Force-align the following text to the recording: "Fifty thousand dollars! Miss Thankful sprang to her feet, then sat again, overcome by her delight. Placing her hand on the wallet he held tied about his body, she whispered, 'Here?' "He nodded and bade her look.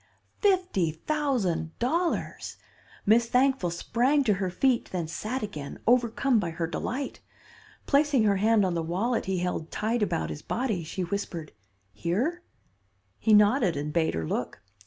"Fifty 0.39 0.89
thousand 0.89 1.77
dollars! 1.77 2.57
Miss 3.05 3.27
Thankful 3.27 3.69
sprang 3.69 4.23
to 4.23 4.33
her 4.41 4.49
feet, 4.49 4.89
then 4.91 5.07
sat 5.07 5.43
again, 5.43 5.77
overcome 5.85 6.39
by 6.39 6.49
her 6.49 6.65
delight. 6.65 7.19
Placing 7.85 8.23
her 8.23 8.37
hand 8.37 8.65
on 8.65 8.73
the 8.73 8.81
wallet 8.81 9.25
he 9.25 9.37
held 9.37 9.69
tied 9.69 10.01
about 10.01 10.31
his 10.31 10.41
body, 10.41 10.83
she 10.83 11.03
whispered, 11.03 11.51
'Here?' 11.93 12.41
"He 13.19 13.31
nodded 13.35 13.77
and 13.77 13.93
bade 13.93 14.15
her 14.15 14.25
look. 14.25 14.63